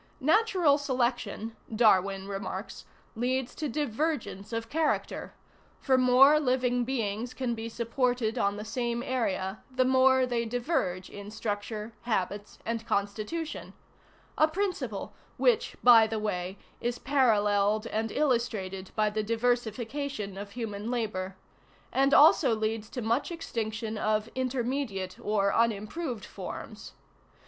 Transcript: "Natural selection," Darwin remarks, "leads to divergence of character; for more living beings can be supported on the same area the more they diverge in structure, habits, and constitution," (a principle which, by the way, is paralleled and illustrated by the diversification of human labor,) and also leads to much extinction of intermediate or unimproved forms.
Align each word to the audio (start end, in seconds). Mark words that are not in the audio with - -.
"Natural 0.19 0.79
selection," 0.79 1.55
Darwin 1.75 2.27
remarks, 2.27 2.85
"leads 3.15 3.53
to 3.53 3.69
divergence 3.69 4.51
of 4.51 4.67
character; 4.67 5.35
for 5.79 5.95
more 5.95 6.39
living 6.39 6.83
beings 6.83 7.35
can 7.35 7.53
be 7.53 7.69
supported 7.69 8.35
on 8.35 8.57
the 8.57 8.65
same 8.65 9.03
area 9.03 9.59
the 9.69 9.85
more 9.85 10.25
they 10.25 10.43
diverge 10.43 11.07
in 11.11 11.29
structure, 11.29 11.93
habits, 12.01 12.57
and 12.65 12.83
constitution," 12.87 13.73
(a 14.39 14.47
principle 14.47 15.13
which, 15.37 15.75
by 15.83 16.07
the 16.07 16.17
way, 16.17 16.57
is 16.79 16.97
paralleled 16.97 17.85
and 17.85 18.11
illustrated 18.11 18.89
by 18.95 19.07
the 19.07 19.21
diversification 19.21 20.35
of 20.35 20.53
human 20.53 20.89
labor,) 20.89 21.35
and 21.93 22.11
also 22.11 22.55
leads 22.55 22.89
to 22.89 23.03
much 23.03 23.29
extinction 23.31 23.99
of 23.99 24.29
intermediate 24.33 25.19
or 25.21 25.53
unimproved 25.53 26.25
forms. 26.25 26.93